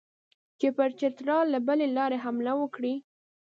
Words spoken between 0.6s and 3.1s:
پر چترال له بلې لارې حمله وکړي.